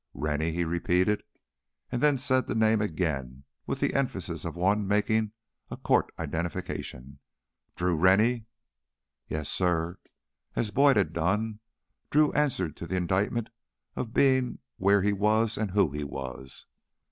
[0.15, 1.21] "Rennie," he repeated,
[1.91, 5.31] and then said the name again with the emphasis of one making
[5.69, 7.19] a court identification.
[7.75, 8.45] "Drew Rennie!"
[9.27, 9.93] "Yes, suh."
[10.55, 11.59] As Boyd had done,
[12.09, 13.49] Drew answered to the indictment
[13.95, 16.65] of being where he was and who he was.